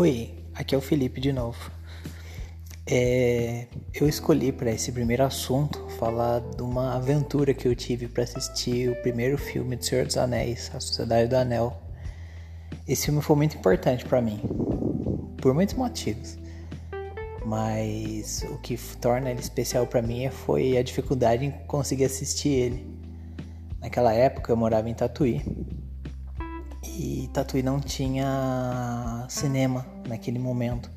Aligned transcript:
Oi, 0.00 0.30
aqui 0.54 0.76
é 0.76 0.78
o 0.78 0.80
Felipe 0.80 1.20
de 1.20 1.32
novo. 1.32 1.72
É, 2.86 3.66
eu 3.92 4.08
escolhi 4.08 4.52
para 4.52 4.70
esse 4.70 4.92
primeiro 4.92 5.24
assunto 5.24 5.88
falar 5.98 6.38
de 6.38 6.62
uma 6.62 6.94
aventura 6.94 7.52
que 7.52 7.66
eu 7.66 7.74
tive 7.74 8.06
para 8.06 8.22
assistir 8.22 8.90
o 8.90 9.02
primeiro 9.02 9.36
filme 9.36 9.74
do 9.74 9.84
Senhor 9.84 10.06
dos 10.06 10.16
Anéis, 10.16 10.70
A 10.72 10.78
Sociedade 10.78 11.28
do 11.28 11.34
Anel. 11.34 11.82
Esse 12.86 13.06
filme 13.06 13.20
foi 13.20 13.34
muito 13.34 13.56
importante 13.56 14.04
para 14.04 14.22
mim, 14.22 14.40
por 15.42 15.52
muitos 15.52 15.74
motivos. 15.74 16.38
Mas 17.44 18.46
o 18.52 18.58
que 18.58 18.78
torna 19.00 19.32
ele 19.32 19.40
especial 19.40 19.84
para 19.84 20.00
mim 20.00 20.30
foi 20.30 20.78
a 20.78 20.82
dificuldade 20.84 21.44
em 21.44 21.50
conseguir 21.66 22.04
assistir 22.04 22.50
ele. 22.50 22.86
Naquela 23.80 24.14
época 24.14 24.52
eu 24.52 24.56
morava 24.56 24.88
em 24.88 24.94
Tatuí 24.94 25.42
e 26.82 27.28
Tatuí 27.32 27.62
não 27.62 27.80
tinha 27.80 29.26
cinema 29.28 29.86
naquele 30.06 30.38
momento. 30.38 30.90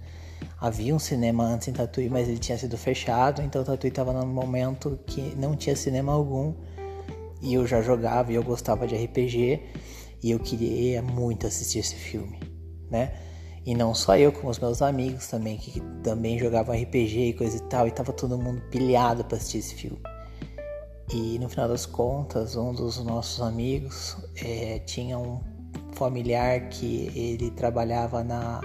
Havia 0.59 0.93
um 0.93 0.99
cinema 0.99 1.43
antes 1.43 1.67
em 1.67 1.73
Tatuí, 1.73 2.09
mas 2.09 2.27
ele 2.27 2.37
tinha 2.37 2.57
sido 2.57 2.77
fechado, 2.77 3.41
então 3.41 3.63
Tatuí 3.63 3.89
estava 3.89 4.13
num 4.13 4.27
momento 4.27 4.99
que 5.07 5.35
não 5.35 5.55
tinha 5.55 5.75
cinema 5.75 6.13
algum. 6.13 6.53
E 7.41 7.55
eu 7.55 7.65
já 7.65 7.81
jogava 7.81 8.31
e 8.31 8.35
eu 8.35 8.43
gostava 8.43 8.85
de 8.85 8.95
RPG 8.95 9.61
e 10.21 10.31
eu 10.31 10.39
queria 10.39 11.01
muito 11.01 11.47
assistir 11.47 11.79
esse 11.79 11.95
filme, 11.95 12.39
né? 12.89 13.13
E 13.65 13.75
não 13.75 13.93
só 13.93 14.17
eu, 14.17 14.31
como 14.31 14.49
os 14.49 14.59
meus 14.59 14.81
amigos 14.81 15.27
também, 15.27 15.57
que 15.57 15.79
também 16.03 16.37
jogavam 16.37 16.75
RPG 16.75 17.29
e 17.29 17.33
coisa 17.33 17.57
e 17.57 17.61
tal, 17.61 17.87
e 17.87 17.91
tava 17.91 18.11
todo 18.11 18.37
mundo 18.37 18.61
pilhado 18.69 19.23
para 19.23 19.37
assistir 19.37 19.59
esse 19.59 19.75
filme. 19.75 19.99
E 21.13 21.37
no 21.39 21.49
final 21.49 21.67
das 21.67 21.85
contas, 21.85 22.55
um 22.55 22.73
dos 22.73 23.03
nossos 23.03 23.41
amigos 23.41 24.17
é, 24.35 24.79
tinha 24.79 25.17
um 25.17 25.39
familiar 26.01 26.61
que 26.69 27.11
ele 27.15 27.51
trabalhava 27.51 28.23
na 28.23 28.59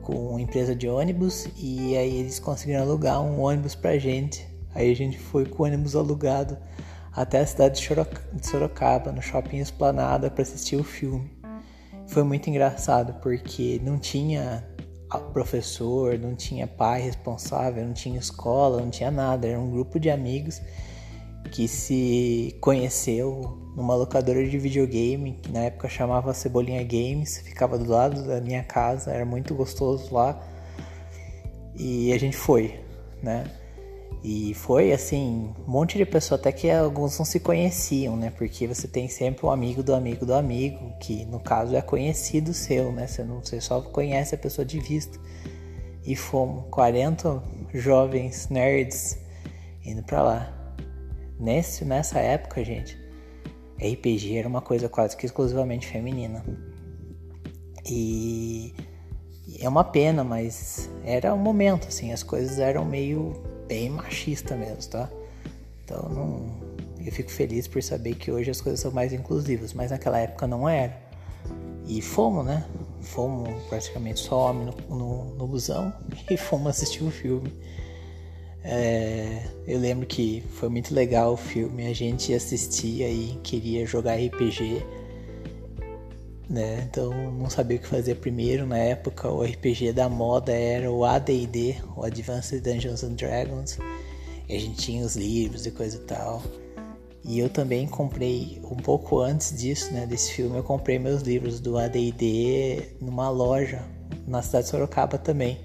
com 0.00 0.38
empresa 0.38 0.72
de 0.72 0.88
ônibus 0.88 1.48
e 1.56 1.96
aí 1.96 2.16
eles 2.16 2.38
conseguiram 2.38 2.82
alugar 2.82 3.20
um 3.20 3.40
ônibus 3.40 3.74
pra 3.74 3.98
gente. 3.98 4.48
Aí 4.72 4.88
a 4.88 4.94
gente 4.94 5.18
foi 5.18 5.44
com 5.44 5.64
o 5.64 5.66
ônibus 5.66 5.96
alugado 5.96 6.56
até 7.12 7.40
a 7.40 7.46
cidade 7.46 7.80
de 7.80 8.46
Sorocaba, 8.46 9.10
no 9.10 9.20
shopping 9.20 9.58
Esplanada, 9.58 10.30
para 10.30 10.42
assistir 10.42 10.76
o 10.76 10.84
filme. 10.84 11.28
Foi 12.06 12.22
muito 12.22 12.48
engraçado 12.48 13.14
porque 13.20 13.80
não 13.82 13.98
tinha 13.98 14.64
professor, 15.32 16.16
não 16.16 16.36
tinha 16.36 16.68
pai 16.68 17.00
responsável, 17.02 17.84
não 17.84 17.92
tinha 17.92 18.20
escola, 18.20 18.80
não 18.80 18.90
tinha 18.90 19.10
nada. 19.10 19.48
Era 19.48 19.58
um 19.58 19.72
grupo 19.72 19.98
de 19.98 20.08
amigos 20.08 20.62
que 21.50 21.66
se 21.66 22.56
conheceu 22.60 23.67
numa 23.78 23.94
locadora 23.94 24.44
de 24.44 24.58
videogame, 24.58 25.38
que 25.40 25.52
na 25.52 25.60
época 25.60 25.88
chamava 25.88 26.34
Cebolinha 26.34 26.82
Games, 26.82 27.38
ficava 27.38 27.78
do 27.78 27.88
lado 27.88 28.26
da 28.26 28.40
minha 28.40 28.64
casa, 28.64 29.12
era 29.12 29.24
muito 29.24 29.54
gostoso 29.54 30.12
lá. 30.12 30.36
E 31.76 32.12
a 32.12 32.18
gente 32.18 32.36
foi, 32.36 32.80
né? 33.22 33.44
E 34.24 34.52
foi 34.54 34.92
assim, 34.92 35.54
um 35.64 35.70
monte 35.70 35.96
de 35.96 36.04
pessoas, 36.04 36.40
até 36.40 36.50
que 36.50 36.68
alguns 36.68 37.16
não 37.16 37.24
se 37.24 37.38
conheciam, 37.38 38.16
né? 38.16 38.32
Porque 38.36 38.66
você 38.66 38.88
tem 38.88 39.06
sempre 39.08 39.46
um 39.46 39.50
amigo 39.50 39.80
do 39.80 39.94
amigo 39.94 40.26
do 40.26 40.34
amigo, 40.34 40.92
que 40.98 41.24
no 41.26 41.38
caso 41.38 41.76
é 41.76 41.80
conhecido 41.80 42.52
seu, 42.52 42.90
né? 42.90 43.06
Você, 43.06 43.22
não, 43.22 43.38
você 43.44 43.60
só 43.60 43.80
conhece 43.80 44.34
a 44.34 44.38
pessoa 44.38 44.64
de 44.64 44.80
vista. 44.80 45.20
E 46.04 46.16
fomos 46.16 46.64
40 46.72 47.40
jovens 47.72 48.48
nerds 48.48 49.16
indo 49.84 50.02
pra 50.02 50.20
lá. 50.20 50.74
Nesse, 51.38 51.84
nessa 51.84 52.18
época, 52.18 52.64
gente, 52.64 52.98
RPG 53.80 54.36
era 54.36 54.48
uma 54.48 54.60
coisa 54.60 54.88
quase 54.88 55.16
que 55.16 55.26
exclusivamente 55.26 55.86
feminina. 55.86 56.44
E 57.88 58.74
é 59.60 59.68
uma 59.68 59.84
pena, 59.84 60.22
mas 60.22 60.90
era 61.04 61.34
um 61.34 61.38
momento, 61.38 61.88
assim, 61.88 62.12
as 62.12 62.22
coisas 62.22 62.58
eram 62.58 62.84
meio 62.84 63.32
bem 63.66 63.88
machista 63.90 64.56
mesmo, 64.56 64.90
tá? 64.90 65.10
Então 65.84 66.08
não, 66.08 66.68
eu 67.04 67.10
fico 67.12 67.30
feliz 67.30 67.66
por 67.66 67.82
saber 67.82 68.14
que 68.14 68.30
hoje 68.30 68.50
as 68.50 68.60
coisas 68.60 68.80
são 68.80 68.90
mais 68.90 69.12
inclusivas, 69.12 69.72
mas 69.72 69.90
naquela 69.90 70.18
época 70.18 70.46
não 70.46 70.68
era. 70.68 71.00
E 71.86 72.02
fomos, 72.02 72.44
né? 72.44 72.66
Fomos 73.00 73.62
praticamente 73.64 74.20
só 74.20 74.50
homem 74.50 74.66
no, 74.66 74.96
no, 74.96 75.24
no 75.34 75.46
busão 75.46 75.92
e 76.30 76.36
fomos 76.36 76.68
assistir 76.68 77.04
o 77.04 77.10
filme. 77.10 77.52
É, 78.70 79.44
eu 79.66 79.78
lembro 79.78 80.06
que 80.06 80.42
foi 80.56 80.68
muito 80.68 80.94
legal 80.94 81.32
o 81.32 81.36
filme, 81.38 81.86
a 81.86 81.94
gente 81.94 82.34
assistia 82.34 83.08
e 83.08 83.38
queria 83.42 83.86
jogar 83.86 84.16
RPG, 84.16 84.84
né? 86.50 86.86
Então 86.90 87.10
não 87.32 87.48
sabia 87.48 87.78
o 87.78 87.80
que 87.80 87.86
fazer 87.86 88.16
primeiro. 88.16 88.66
Na 88.66 88.76
época, 88.76 89.30
o 89.30 89.42
RPG 89.42 89.92
da 89.94 90.06
moda 90.10 90.52
era 90.52 90.92
o 90.92 91.02
AD&D, 91.02 91.76
o 91.96 92.04
Advanced 92.04 92.60
Dungeons 92.62 93.02
and 93.02 93.14
Dragons. 93.14 93.78
E 94.46 94.54
a 94.54 94.60
gente 94.60 94.76
tinha 94.76 95.02
os 95.02 95.16
livros 95.16 95.64
e 95.64 95.70
coisa 95.70 95.96
e 95.96 96.00
tal. 96.00 96.42
E 97.24 97.38
eu 97.38 97.48
também 97.48 97.86
comprei 97.86 98.60
um 98.70 98.76
pouco 98.76 99.18
antes 99.20 99.58
disso, 99.58 99.94
né, 99.94 100.06
desse 100.06 100.32
filme, 100.32 100.58
eu 100.58 100.62
comprei 100.62 100.98
meus 100.98 101.22
livros 101.22 101.58
do 101.58 101.78
AD&D 101.78 102.96
numa 103.00 103.30
loja 103.30 103.82
na 104.26 104.42
cidade 104.42 104.64
de 104.64 104.70
Sorocaba 104.70 105.16
também. 105.16 105.58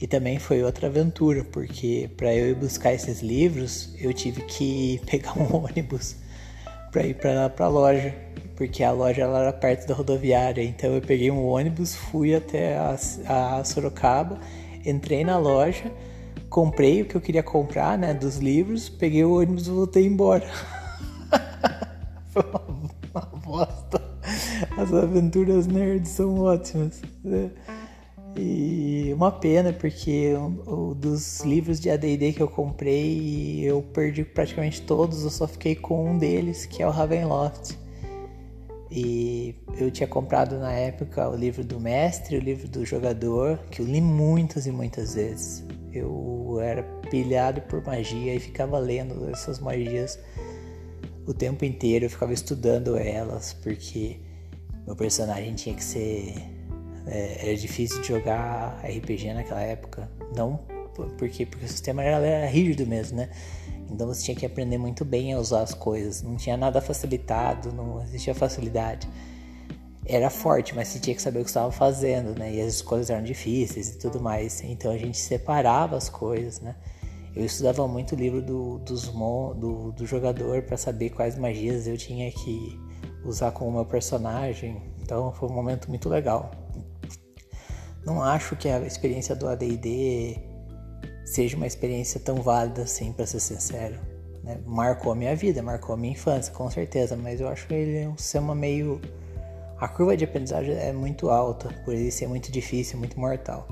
E 0.00 0.06
também 0.06 0.38
foi 0.38 0.62
outra 0.62 0.88
aventura, 0.88 1.42
porque 1.44 2.10
para 2.16 2.34
eu 2.34 2.50
ir 2.50 2.54
buscar 2.54 2.92
esses 2.92 3.22
livros, 3.22 3.94
eu 3.98 4.12
tive 4.12 4.42
que 4.42 5.00
pegar 5.08 5.38
um 5.38 5.64
ônibus 5.64 6.16
para 6.92 7.06
ir 7.06 7.14
para 7.14 7.50
a 7.58 7.68
loja, 7.68 8.14
porque 8.56 8.82
a 8.82 8.92
loja 8.92 9.22
ela 9.22 9.40
era 9.40 9.52
perto 9.52 9.86
da 9.86 9.94
rodoviária. 9.94 10.62
Então 10.62 10.94
eu 10.94 11.00
peguei 11.00 11.30
um 11.30 11.46
ônibus, 11.46 11.94
fui 11.94 12.34
até 12.34 12.76
a, 12.76 12.96
a 13.58 13.64
Sorocaba, 13.64 14.38
entrei 14.84 15.24
na 15.24 15.38
loja, 15.38 15.90
comprei 16.50 17.02
o 17.02 17.06
que 17.06 17.16
eu 17.16 17.20
queria 17.20 17.42
comprar, 17.42 17.96
né, 17.96 18.12
dos 18.12 18.36
livros, 18.36 18.88
peguei 18.88 19.24
o 19.24 19.38
ônibus 19.38 19.66
e 19.66 19.70
voltei 19.70 20.06
embora. 20.06 20.46
foi 22.32 22.42
uma, 22.42 22.62
uma 23.14 23.40
bosta. 23.40 24.02
As 24.76 24.92
aventuras 24.92 25.66
nerds 25.66 26.10
são 26.10 26.40
ótimas. 26.40 27.00
Né? 27.24 27.50
E 28.38 29.12
uma 29.14 29.32
pena, 29.32 29.72
porque 29.72 30.34
dos 30.96 31.40
livros 31.40 31.80
de 31.80 31.88
AD&D 31.88 32.34
que 32.34 32.42
eu 32.42 32.48
comprei, 32.48 33.60
eu 33.64 33.82
perdi 33.82 34.24
praticamente 34.24 34.82
todos, 34.82 35.24
eu 35.24 35.30
só 35.30 35.48
fiquei 35.48 35.74
com 35.74 36.10
um 36.10 36.18
deles, 36.18 36.66
que 36.66 36.82
é 36.82 36.86
o 36.86 36.90
Ravenloft. 36.90 37.78
E 38.90 39.54
eu 39.78 39.90
tinha 39.90 40.06
comprado 40.06 40.58
na 40.58 40.72
época 40.72 41.28
o 41.28 41.34
livro 41.34 41.64
do 41.64 41.80
mestre, 41.80 42.36
o 42.36 42.40
livro 42.40 42.68
do 42.68 42.84
jogador, 42.84 43.58
que 43.70 43.80
eu 43.80 43.86
li 43.86 44.00
muitas 44.00 44.66
e 44.66 44.70
muitas 44.70 45.14
vezes. 45.14 45.64
Eu 45.92 46.58
era 46.60 46.82
pilhado 47.10 47.62
por 47.62 47.84
magia 47.84 48.34
e 48.34 48.38
ficava 48.38 48.78
lendo 48.78 49.28
essas 49.30 49.58
magias 49.58 50.18
o 51.26 51.34
tempo 51.34 51.64
inteiro, 51.64 52.04
eu 52.04 52.10
ficava 52.10 52.32
estudando 52.32 52.96
elas, 52.96 53.52
porque 53.54 54.20
meu 54.86 54.94
personagem 54.94 55.54
tinha 55.54 55.74
que 55.74 55.82
ser 55.82 56.34
é, 57.06 57.48
era 57.48 57.56
difícil 57.56 58.00
de 58.02 58.08
jogar 58.08 58.78
RPG 58.84 59.32
naquela 59.34 59.62
época. 59.62 60.08
Não 60.34 60.76
porque, 61.04 61.44
porque 61.44 61.64
o 61.64 61.68
sistema 61.68 62.02
era, 62.02 62.24
era 62.24 62.46
rígido 62.46 62.86
mesmo, 62.86 63.18
né? 63.18 63.28
Então 63.90 64.06
você 64.06 64.24
tinha 64.24 64.36
que 64.36 64.46
aprender 64.46 64.78
muito 64.78 65.04
bem 65.04 65.32
a 65.32 65.38
usar 65.38 65.62
as 65.62 65.74
coisas. 65.74 66.22
Não 66.22 66.36
tinha 66.36 66.56
nada 66.56 66.80
facilitado, 66.80 67.72
não 67.72 68.02
existia 68.02 68.34
facilidade. 68.34 69.08
Era 70.04 70.30
forte, 70.30 70.74
mas 70.74 70.88
você 70.88 70.98
tinha 70.98 71.14
que 71.14 71.22
saber 71.22 71.40
o 71.40 71.42
que 71.42 71.50
estava 71.50 71.70
fazendo, 71.70 72.36
né? 72.38 72.54
E 72.54 72.60
as 72.60 72.80
coisas 72.80 73.10
eram 73.10 73.22
difíceis 73.22 73.90
e 73.90 73.98
tudo 73.98 74.20
mais. 74.20 74.62
Então 74.62 74.90
a 74.90 74.98
gente 74.98 75.18
separava 75.18 75.96
as 75.96 76.08
coisas, 76.08 76.60
né? 76.60 76.74
Eu 77.34 77.44
estudava 77.44 77.86
muito 77.86 78.14
o 78.14 78.18
livro 78.18 78.40
do, 78.40 78.78
dos 78.78 79.04
do, 79.04 79.92
do 79.92 80.06
jogador 80.06 80.62
para 80.62 80.76
saber 80.76 81.10
quais 81.10 81.36
magias 81.36 81.86
eu 81.86 81.96
tinha 81.96 82.30
que 82.30 82.80
usar 83.24 83.50
com 83.50 83.68
o 83.68 83.72
meu 83.72 83.84
personagem. 83.84 84.80
Então 85.02 85.32
foi 85.32 85.48
um 85.48 85.52
momento 85.52 85.88
muito 85.88 86.08
legal. 86.08 86.50
Não 88.06 88.22
acho 88.22 88.54
que 88.54 88.68
a 88.68 88.78
experiência 88.80 89.34
do 89.34 89.48
AD&D 89.48 90.38
seja 91.24 91.56
uma 91.56 91.66
experiência 91.66 92.20
tão 92.20 92.36
válida 92.36 92.82
assim, 92.82 93.12
para 93.12 93.26
ser 93.26 93.40
sincero. 93.40 93.98
Né? 94.44 94.60
Marcou 94.64 95.10
a 95.10 95.16
minha 95.16 95.34
vida, 95.34 95.60
marcou 95.60 95.94
a 95.94 95.98
minha 95.98 96.12
infância, 96.12 96.52
com 96.54 96.70
certeza, 96.70 97.16
mas 97.16 97.40
eu 97.40 97.48
acho 97.48 97.66
que 97.66 97.74
ele 97.74 97.98
é 97.98 98.08
um 98.08 98.16
sistema 98.16 98.54
meio... 98.54 99.00
A 99.78 99.88
curva 99.88 100.16
de 100.16 100.24
aprendizagem 100.24 100.74
é 100.74 100.92
muito 100.92 101.28
alta, 101.28 101.68
por 101.84 101.92
ele 101.92 102.10
ser 102.10 102.28
muito 102.28 102.50
difícil, 102.50 102.96
muito 102.96 103.18
mortal. 103.18 103.68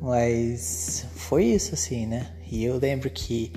Mas 0.00 1.06
foi 1.16 1.46
isso, 1.46 1.74
assim, 1.74 2.06
né? 2.06 2.30
E 2.48 2.62
eu 2.62 2.76
lembro 2.76 3.10
que 3.10 3.52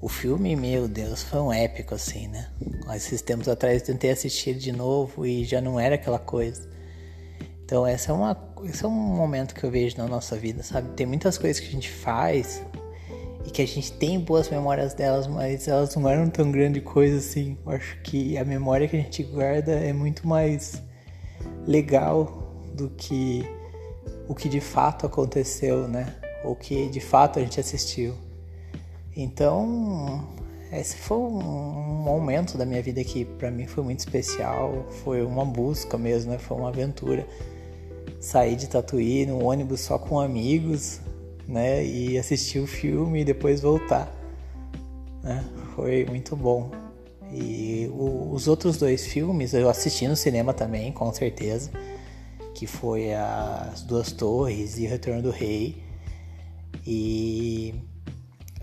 o 0.00 0.08
filme, 0.08 0.56
meu 0.56 0.88
Deus, 0.88 1.22
foi 1.22 1.40
um 1.40 1.52
épico, 1.52 1.94
assim, 1.94 2.28
né? 2.28 2.48
Esses 2.94 3.20
tempos 3.20 3.48
atrás 3.48 3.82
eu 3.82 3.86
tentei 3.88 4.10
assistir 4.10 4.54
de 4.54 4.72
novo 4.72 5.26
e 5.26 5.44
já 5.44 5.60
não 5.60 5.78
era 5.78 5.96
aquela 5.96 6.18
coisa. 6.18 6.66
Então 7.70 7.86
essa 7.86 8.10
é 8.10 8.14
uma, 8.16 8.36
esse 8.64 8.84
é 8.84 8.88
um 8.88 8.90
momento 8.90 9.54
que 9.54 9.62
eu 9.62 9.70
vejo 9.70 9.96
na 9.96 10.08
nossa 10.08 10.34
vida, 10.34 10.60
sabe? 10.60 10.88
Tem 10.96 11.06
muitas 11.06 11.38
coisas 11.38 11.60
que 11.60 11.68
a 11.68 11.70
gente 11.70 11.88
faz 11.88 12.66
e 13.46 13.50
que 13.52 13.62
a 13.62 13.66
gente 13.66 13.92
tem 13.92 14.18
boas 14.18 14.48
memórias 14.48 14.92
delas, 14.92 15.28
mas 15.28 15.68
elas 15.68 15.94
não 15.94 16.08
eram 16.08 16.28
tão 16.28 16.50
grande 16.50 16.80
coisa 16.80 17.18
assim. 17.18 17.56
Eu 17.64 17.70
acho 17.70 17.96
que 18.02 18.36
a 18.36 18.44
memória 18.44 18.88
que 18.88 18.96
a 18.96 19.00
gente 19.00 19.22
guarda 19.22 19.70
é 19.70 19.92
muito 19.92 20.26
mais 20.26 20.82
legal 21.64 22.56
do 22.74 22.90
que 22.90 23.48
o 24.26 24.34
que 24.34 24.48
de 24.48 24.60
fato 24.60 25.06
aconteceu, 25.06 25.86
né? 25.86 26.16
O 26.44 26.56
que 26.56 26.88
de 26.88 27.00
fato 27.00 27.38
a 27.38 27.42
gente 27.42 27.60
assistiu. 27.60 28.14
Então, 29.16 30.28
esse 30.72 30.96
foi 30.96 31.18
um 31.18 32.02
momento 32.02 32.58
da 32.58 32.66
minha 32.66 32.82
vida 32.82 33.04
que 33.04 33.24
para 33.24 33.48
mim 33.48 33.68
foi 33.68 33.84
muito 33.84 34.00
especial, 34.00 34.86
foi 35.04 35.22
uma 35.22 35.44
busca 35.44 35.96
mesmo, 35.96 36.32
né? 36.32 36.38
Foi 36.38 36.56
uma 36.56 36.70
aventura. 36.70 37.24
Sair 38.20 38.54
de 38.54 38.68
Tatuí 38.68 39.24
no 39.24 39.42
ônibus 39.42 39.80
só 39.80 39.98
com 39.98 40.20
amigos, 40.20 41.00
né? 41.48 41.84
E 41.84 42.18
assistir 42.18 42.58
o 42.58 42.66
filme 42.66 43.22
e 43.22 43.24
depois 43.24 43.62
voltar, 43.62 44.12
né? 45.22 45.42
Foi 45.74 46.04
muito 46.04 46.36
bom. 46.36 46.70
E 47.32 47.88
o, 47.92 48.30
os 48.32 48.46
outros 48.46 48.76
dois 48.76 49.06
filmes 49.06 49.54
eu 49.54 49.70
assisti 49.70 50.06
no 50.06 50.16
cinema 50.16 50.52
também, 50.52 50.92
com 50.92 51.12
certeza, 51.14 51.70
que 52.54 52.66
foi 52.66 53.14
As 53.14 53.82
Duas 53.82 54.12
Torres 54.12 54.78
e 54.78 54.86
o 54.86 54.90
Retorno 54.90 55.22
do 55.22 55.30
Rei. 55.30 55.82
E 56.86 57.74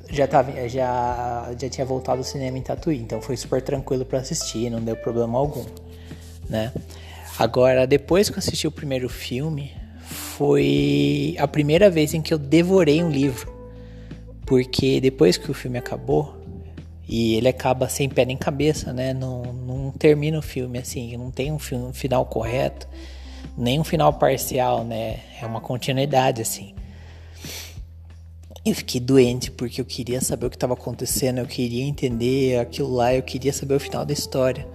já, 0.09 0.27
tava, 0.27 0.67
já, 0.69 1.53
já 1.57 1.69
tinha 1.69 1.85
voltado 1.85 2.19
ao 2.19 2.23
cinema 2.23 2.57
em 2.57 2.61
Tatuí, 2.61 2.99
então 2.99 3.21
foi 3.21 3.35
super 3.35 3.61
tranquilo 3.61 4.05
para 4.05 4.19
assistir, 4.19 4.69
não 4.69 4.81
deu 4.81 4.95
problema 4.97 5.37
algum, 5.37 5.65
né? 6.49 6.71
Agora, 7.37 7.85
depois 7.85 8.29
que 8.29 8.35
eu 8.35 8.39
assisti 8.39 8.67
o 8.67 8.71
primeiro 8.71 9.07
filme, 9.07 9.71
foi 10.01 11.35
a 11.37 11.47
primeira 11.47 11.89
vez 11.89 12.13
em 12.13 12.21
que 12.21 12.33
eu 12.33 12.37
devorei 12.37 13.03
um 13.03 13.09
livro. 13.09 13.55
Porque 14.45 14.99
depois 14.99 15.37
que 15.37 15.51
o 15.51 15.53
filme 15.53 15.77
acabou, 15.77 16.37
e 17.07 17.35
ele 17.35 17.47
acaba 17.47 17.87
sem 17.87 18.09
pé 18.09 18.25
nem 18.25 18.35
cabeça, 18.35 18.91
né? 18.91 19.13
Não, 19.13 19.41
não 19.41 19.91
termina 19.91 20.37
o 20.37 20.41
filme 20.41 20.77
assim, 20.77 21.15
não 21.15 21.31
tem 21.31 21.51
um, 21.51 21.59
filme, 21.59 21.85
um 21.85 21.93
final 21.93 22.25
correto, 22.25 22.87
nem 23.57 23.79
um 23.79 23.83
final 23.83 24.13
parcial, 24.13 24.83
né? 24.83 25.19
É 25.41 25.45
uma 25.45 25.61
continuidade 25.61 26.41
assim. 26.41 26.75
Eu 28.65 28.75
fiquei 28.75 28.99
doente 28.99 29.49
porque 29.49 29.79
eu 29.79 29.85
queria 29.85 30.19
saber 30.19 30.47
o 30.47 30.49
que 30.49 30.57
estava 30.57 30.73
acontecendo, 30.73 31.37
eu 31.37 31.45
queria 31.45 31.83
entender 31.85 32.59
aquilo 32.59 32.93
lá, 32.93 33.13
eu 33.13 33.23
queria 33.23 33.53
saber 33.53 33.75
o 33.75 33.79
final 33.79 34.05
da 34.05 34.11
história, 34.11 34.67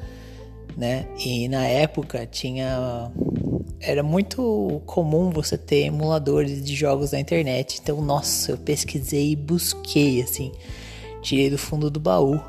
né? 0.77 1.07
E 1.19 1.49
na 1.49 1.67
época 1.67 2.27
tinha 2.27 3.11
era 3.81 4.03
muito 4.03 4.81
comum 4.87 5.31
você 5.31 5.59
ter 5.59 5.87
emuladores 5.87 6.65
de 6.65 6.75
jogos 6.75 7.13
na 7.13 7.21
internet. 7.21 7.81
Então, 7.83 8.01
nossa, 8.01 8.53
eu 8.53 8.59
pesquisei 8.59 9.33
e 9.33 9.37
busquei 9.37 10.23
assim, 10.23 10.53
tirei 11.21 11.51
do 11.51 11.59
fundo 11.59 11.91
do 11.91 11.99
baú 11.99 12.41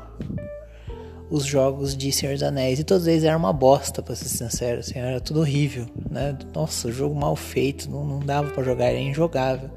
os 1.30 1.44
jogos 1.44 1.96
de 1.96 2.12
Senhor 2.12 2.34
dos 2.34 2.42
Anéis 2.42 2.78
e 2.78 2.84
todos 2.84 3.06
eles 3.06 3.24
eram 3.24 3.38
uma 3.38 3.52
bosta, 3.52 4.02
para 4.02 4.14
ser 4.14 4.28
sincero, 4.28 4.80
assim, 4.80 4.98
era 4.98 5.20
tudo 5.20 5.40
horrível, 5.40 5.86
né? 6.08 6.36
Nossa, 6.54 6.92
jogo 6.92 7.14
mal 7.14 7.34
feito, 7.34 7.90
não, 7.90 8.04
não 8.06 8.20
dava 8.20 8.50
para 8.50 8.62
jogar, 8.62 8.86
era 8.86 9.00
injogável. 9.00 9.70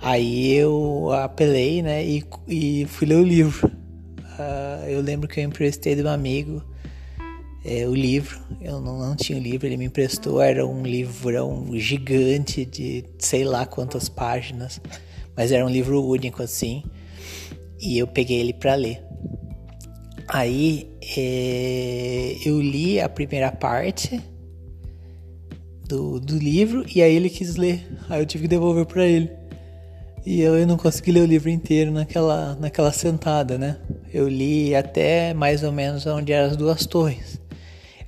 Aí 0.00 0.54
eu 0.54 1.10
apelei, 1.12 1.82
né, 1.82 2.04
e, 2.04 2.24
e 2.48 2.86
fui 2.86 3.06
ler 3.06 3.16
o 3.16 3.22
livro. 3.22 3.68
Uh, 3.68 4.88
eu 4.88 5.00
lembro 5.00 5.28
que 5.28 5.40
eu 5.40 5.44
emprestei 5.44 5.94
de 5.94 6.02
um 6.02 6.08
amigo 6.08 6.62
é, 7.64 7.88
o 7.88 7.94
livro. 7.94 8.38
Eu 8.60 8.80
não, 8.80 8.98
não 8.98 9.16
tinha 9.16 9.38
o 9.38 9.40
livro, 9.40 9.66
ele 9.66 9.76
me 9.76 9.86
emprestou. 9.86 10.40
Era 10.40 10.66
um 10.66 10.82
livrão 10.82 11.68
gigante 11.72 12.64
de 12.64 13.04
sei 13.18 13.44
lá 13.44 13.64
quantas 13.64 14.08
páginas, 14.08 14.80
mas 15.36 15.50
era 15.50 15.64
um 15.64 15.70
livro 15.70 16.04
único 16.04 16.42
assim. 16.42 16.84
E 17.80 17.98
eu 17.98 18.06
peguei 18.06 18.38
ele 18.38 18.52
para 18.52 18.74
ler. 18.74 19.02
Aí 20.28 20.90
é, 21.16 22.36
eu 22.44 22.60
li 22.60 23.00
a 23.00 23.08
primeira 23.08 23.52
parte 23.52 24.20
do, 25.86 26.18
do 26.18 26.38
livro 26.38 26.84
e 26.94 27.02
aí 27.02 27.14
ele 27.14 27.30
quis 27.30 27.56
ler. 27.56 27.86
Aí 28.08 28.20
eu 28.20 28.26
tive 28.26 28.44
que 28.44 28.48
devolver 28.48 28.86
para 28.86 29.06
ele. 29.06 29.30
E 30.26 30.40
eu, 30.40 30.56
eu 30.56 30.66
não 30.66 30.78
consegui 30.78 31.12
ler 31.12 31.20
o 31.20 31.26
livro 31.26 31.50
inteiro 31.50 31.90
naquela, 31.90 32.54
naquela 32.58 32.90
sentada, 32.90 33.58
né? 33.58 33.76
Eu 34.12 34.26
li 34.26 34.74
até 34.74 35.34
mais 35.34 35.62
ou 35.62 35.70
menos 35.70 36.06
onde 36.06 36.32
eram 36.32 36.50
as 36.50 36.56
duas 36.56 36.86
torres. 36.86 37.38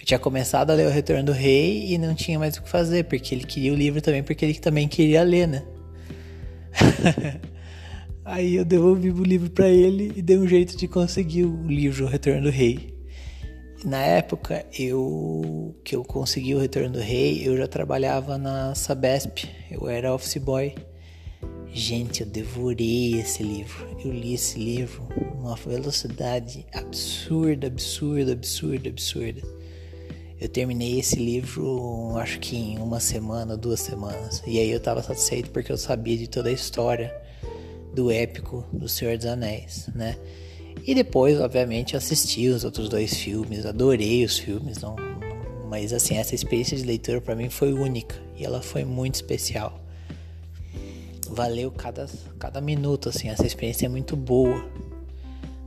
Tinha 0.07 0.21
começado 0.21 0.71
a 0.71 0.75
ler 0.75 0.87
O 0.87 0.91
Retorno 0.91 1.25
do 1.25 1.33
Rei 1.33 1.93
e 1.93 1.99
não 1.99 2.15
tinha 2.15 2.39
mais 2.39 2.57
o 2.57 2.63
que 2.63 2.71
fazer, 2.71 3.07
porque 3.07 3.35
ele 3.35 3.43
queria 3.43 3.73
o 3.73 3.75
livro 3.75 4.01
também, 4.01 4.23
porque 4.23 4.45
ele 4.45 4.55
também 4.55 4.87
queria 4.87 5.25
ler, 5.25 5.49
né? 5.49 5.65
Aí 8.25 8.55
eu 8.55 8.65
devolvi 8.65 9.11
o 9.11 9.25
livro 9.25 9.51
para 9.51 9.69
ele 9.69 10.13
e 10.15 10.23
dei 10.23 10.39
um 10.39 10.47
jeito 10.47 10.77
de 10.77 10.87
conseguir 10.87 11.43
o 11.43 11.67
livro 11.67 12.05
O 12.05 12.09
Retorno 12.09 12.43
do 12.43 12.51
Rei. 12.51 12.95
Na 13.85 14.01
época 14.01 14.65
eu 14.79 15.75
que 15.83 15.97
eu 15.97 16.05
consegui 16.05 16.55
o 16.55 16.61
Retorno 16.61 16.91
do 16.91 17.01
Rei, 17.01 17.43
eu 17.45 17.57
já 17.57 17.67
trabalhava 17.67 18.39
na 18.39 18.77
Sabesp, 18.77 19.49
eu 19.73 19.89
era 19.89 20.15
office 20.15 20.37
boy. 20.37 20.73
Gente, 21.73 22.21
eu 22.21 22.29
devorei 22.29 23.19
esse 23.19 23.43
livro. 23.43 23.89
Eu 24.05 24.13
li 24.13 24.35
esse 24.35 24.57
livro 24.57 25.03
numa 25.35 25.57
velocidade 25.57 26.65
absurda, 26.73 27.67
absurda, 27.67 28.35
absurda, 28.35 28.89
absurda. 28.89 29.56
Eu 30.41 30.49
terminei 30.49 30.99
esse 30.99 31.17
livro, 31.17 32.15
acho 32.17 32.39
que 32.41 32.57
em 32.57 32.79
uma 32.79 33.01
semana, 33.01 33.57
duas 33.57 33.81
semanas. 33.81 34.43
E 34.47 34.59
aí 34.59 34.71
eu 34.71 34.81
tava 34.81 35.03
satisfeito 35.03 35.51
porque 35.51 35.73
eu 35.73 35.79
sabia 35.79 36.17
de 36.17 36.29
toda 36.29 36.49
a 36.49 36.53
história 36.53 37.15
do 37.95 38.11
épico 38.11 38.65
do 38.73 38.89
Senhor 38.89 39.17
dos 39.17 39.27
Anéis, 39.27 39.89
né? 39.95 40.17
E 40.87 40.95
depois, 40.95 41.41
obviamente, 41.41 41.97
assisti 41.97 42.49
os 42.49 42.65
outros 42.65 42.89
dois 42.89 43.17
filmes, 43.17 43.65
adorei 43.65 44.25
os 44.25 44.39
filmes, 44.39 44.79
não, 44.79 44.95
mas 45.71 45.93
assim, 45.93 46.19
essa 46.19 46.35
experiência 46.35 46.77
de 46.77 46.85
leitura 46.85 47.21
para 47.21 47.35
mim 47.35 47.49
foi 47.49 47.73
única 47.73 48.15
e 48.37 48.45
ela 48.45 48.61
foi 48.61 48.85
muito 48.85 49.15
especial 49.15 49.87
valeu 51.31 51.71
cada, 51.71 52.09
cada 52.39 52.61
minuto, 52.61 53.09
assim, 53.09 53.29
essa 53.29 53.47
experiência 53.47 53.87
é 53.87 53.89
muito 53.89 54.17
boa. 54.17 54.65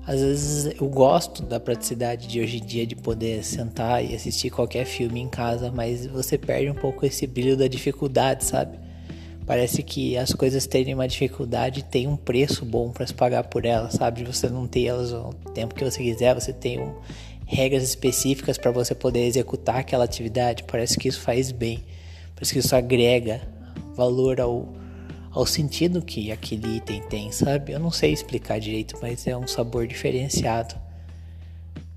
Às 0.10 0.22
vezes 0.22 0.74
eu 0.82 0.90
gosto 0.90 1.44
da 1.44 1.60
praticidade 1.60 2.28
de 2.28 2.42
hoje 2.42 2.58
em 2.58 2.66
dia 2.66 2.88
de 2.88 2.96
poder 2.96 3.44
sentar 3.44 4.04
e 4.04 4.16
assistir 4.16 4.50
qualquer 4.50 4.84
filme 4.84 5.20
em 5.20 5.30
casa, 5.30 5.72
mas 5.72 6.08
você 6.08 6.36
perde 6.36 6.68
um 6.68 6.74
pouco 6.74 7.06
esse 7.06 7.28
brilho 7.28 7.56
da 7.56 7.68
dificuldade, 7.68 8.44
sabe? 8.44 8.80
Parece 9.46 9.84
que 9.84 10.18
as 10.18 10.34
coisas 10.34 10.66
terem 10.66 10.96
uma 10.96 11.08
dificuldade 11.08 11.84
tem 11.84 12.08
um 12.08 12.16
preço 12.18 12.66
bom 12.66 12.90
para 12.90 13.06
se 13.06 13.14
pagar 13.14 13.44
por 13.44 13.66
elas, 13.66 13.94
sabe? 13.94 14.24
Você 14.24 14.50
não 14.50 14.66
ter 14.66 14.86
elas 14.86 15.14
o 15.14 15.30
tempo 15.54 15.76
que 15.76 15.86
você 15.86 16.02
quiser, 16.02 16.34
você 16.34 16.52
tem 16.52 16.80
um, 16.80 16.96
regras 17.46 17.84
específicas 17.84 18.58
para 18.58 18.72
você 18.72 18.96
poder 18.96 19.28
executar 19.28 19.76
aquela 19.76 20.06
atividade. 20.06 20.64
Parece 20.64 20.98
que 20.98 21.08
isso 21.08 21.22
faz 21.22 21.52
bem, 21.52 21.84
parece 22.34 22.52
que 22.52 22.58
isso 22.58 22.76
agrega 22.76 23.42
valor 23.96 24.42
ao, 24.42 24.74
ao 25.32 25.46
sentido 25.46 26.02
que 26.02 26.32
aquele 26.32 26.78
item 26.78 27.02
tem, 27.04 27.32
sabe? 27.32 27.72
Eu 27.72 27.80
não 27.80 27.92
sei 27.92 28.12
explicar 28.12 28.60
direito, 28.60 28.98
mas 29.02 29.28
é 29.28 29.38
um 29.38 29.48
sabor 29.48 29.86
diferenciado, 29.86 30.76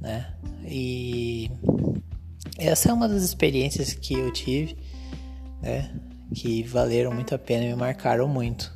né? 0.01 0.35
E 0.65 1.51
essa 2.59 2.91
é 2.91 2.93
uma 2.93 3.09
das 3.09 3.23
experiências 3.23 3.95
que 3.95 4.15
eu 4.15 4.33
tive, 4.33 4.77
né? 5.61 5.91
Que 6.35 6.63
valeram 6.63 7.13
muito 7.13 7.35
a 7.35 7.39
pena 7.39 7.65
e 7.65 7.69
me 7.69 7.75
marcaram 7.75 8.29
muito. 8.29 8.73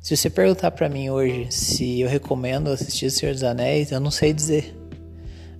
Se 0.00 0.16
você 0.16 0.30
perguntar 0.30 0.70
para 0.70 0.88
mim 0.88 1.10
hoje 1.10 1.48
se 1.50 2.00
eu 2.00 2.08
recomendo 2.08 2.70
assistir 2.70 3.06
O 3.06 3.10
Senhor 3.10 3.32
dos 3.32 3.42
Anéis, 3.42 3.90
eu 3.90 4.00
não 4.00 4.10
sei 4.10 4.32
dizer. 4.32 4.74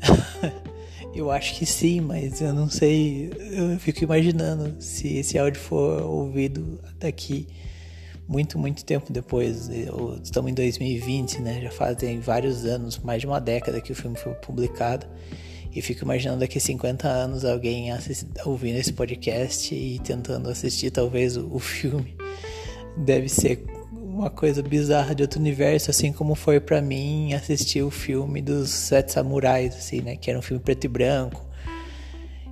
eu 1.14 1.30
acho 1.30 1.54
que 1.56 1.66
sim, 1.66 2.00
mas 2.00 2.40
eu 2.40 2.52
não 2.52 2.68
sei. 2.68 3.30
Eu 3.52 3.78
fico 3.78 4.02
imaginando 4.04 4.76
se 4.80 5.18
esse 5.18 5.38
áudio 5.38 5.60
for 5.60 6.02
ouvido 6.02 6.80
daqui 6.98 7.46
muito, 8.28 8.58
muito 8.58 8.84
tempo 8.84 9.10
depois. 9.10 9.70
Estamos 10.22 10.50
em 10.50 10.54
2020, 10.54 11.40
né? 11.40 11.60
Já 11.62 11.70
fazem 11.70 12.20
vários 12.20 12.66
anos, 12.66 12.98
mais 12.98 13.22
de 13.22 13.26
uma 13.26 13.40
década 13.40 13.80
que 13.80 13.90
o 13.90 13.94
filme 13.94 14.16
foi 14.16 14.34
publicado. 14.34 15.06
E 15.74 15.80
fico 15.80 16.04
imaginando 16.04 16.40
daqui 16.40 16.58
a 16.58 16.60
50 16.60 17.08
anos 17.08 17.44
alguém 17.44 17.88
ouvindo 18.44 18.76
esse 18.76 18.92
podcast 18.92 19.74
e 19.74 19.98
tentando 20.00 20.48
assistir 20.50 20.90
talvez 20.90 21.36
o, 21.36 21.48
o 21.54 21.58
filme. 21.58 22.16
Deve 22.96 23.28
ser 23.28 23.64
uma 23.92 24.28
coisa 24.28 24.62
bizarra 24.62 25.14
de 25.14 25.22
outro 25.22 25.38
universo, 25.38 25.90
assim 25.90 26.12
como 26.12 26.34
foi 26.34 26.58
para 26.60 26.82
mim 26.82 27.32
assistir 27.32 27.82
o 27.82 27.90
filme 27.90 28.42
dos 28.42 28.70
Sete 28.70 29.12
Samurais, 29.12 29.74
assim, 29.74 30.00
né? 30.00 30.16
Que 30.16 30.30
era 30.30 30.38
um 30.38 30.42
filme 30.42 30.62
preto 30.62 30.84
e 30.84 30.88
branco. 30.88 31.46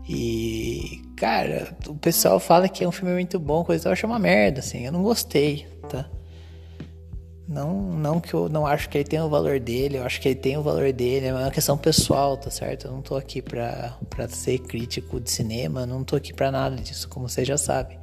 E, 0.08 1.02
cara, 1.16 1.74
o 1.86 1.94
pessoal 1.94 2.38
fala 2.38 2.68
que 2.68 2.84
é 2.84 2.88
um 2.88 2.92
filme 2.92 3.14
muito 3.14 3.38
bom, 3.38 3.64
coisa 3.64 3.88
eu 3.88 3.92
acho 3.92 4.06
uma 4.06 4.18
merda, 4.18 4.60
assim, 4.60 4.84
eu 4.84 4.92
não 4.92 5.02
gostei, 5.02 5.66
tá? 5.88 6.08
Não, 7.48 7.80
não 7.80 8.20
que 8.20 8.34
eu 8.34 8.48
não 8.48 8.66
acho 8.66 8.88
que 8.88 8.98
ele 8.98 9.08
tem 9.08 9.20
o 9.20 9.28
valor 9.28 9.60
dele, 9.60 9.98
eu 9.98 10.04
acho 10.04 10.20
que 10.20 10.28
ele 10.28 10.34
tem 10.34 10.58
o 10.58 10.62
valor 10.62 10.92
dele, 10.92 11.26
é 11.26 11.32
uma 11.32 11.50
questão 11.50 11.78
pessoal, 11.78 12.36
tá 12.36 12.50
certo? 12.50 12.88
Eu 12.88 12.92
não 12.92 13.02
tô 13.02 13.14
aqui 13.16 13.40
pra, 13.40 13.96
pra 14.10 14.28
ser 14.28 14.58
crítico 14.58 15.20
de 15.20 15.30
cinema, 15.30 15.86
não 15.86 16.02
tô 16.02 16.16
aqui 16.16 16.34
pra 16.34 16.50
nada 16.50 16.76
disso, 16.76 17.08
como 17.08 17.28
vocês 17.28 17.46
já 17.46 17.56
sabem. 17.56 17.98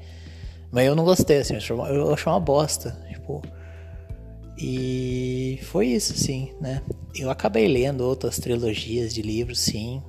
Mas 0.72 0.88
eu 0.88 0.96
não 0.96 1.04
gostei, 1.04 1.40
assim, 1.40 1.54
eu 1.54 2.14
achei 2.14 2.32
uma 2.32 2.40
bosta, 2.40 2.98
tipo. 3.10 3.44
E 4.58 5.60
foi 5.64 5.88
isso, 5.88 6.14
sim, 6.14 6.54
né? 6.62 6.82
Eu 7.14 7.30
acabei 7.30 7.68
lendo 7.68 8.02
outras 8.02 8.38
trilogias 8.38 9.14
de 9.14 9.22
livros, 9.22 9.60
sim, 9.60 10.02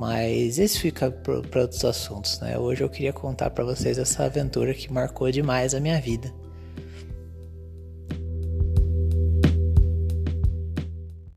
Mas 0.00 0.56
isso 0.56 0.80
fica 0.80 1.10
para 1.10 1.60
outros 1.60 1.84
assuntos, 1.84 2.40
né? 2.40 2.58
Hoje 2.58 2.82
eu 2.82 2.88
queria 2.88 3.12
contar 3.12 3.50
para 3.50 3.62
vocês 3.62 3.98
essa 3.98 4.24
aventura 4.24 4.72
que 4.72 4.90
marcou 4.90 5.30
demais 5.30 5.74
a 5.74 5.78
minha 5.78 6.00
vida. 6.00 6.32